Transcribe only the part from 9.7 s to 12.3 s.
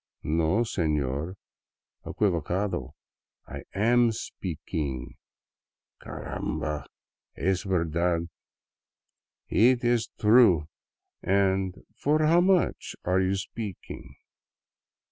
ees true. And for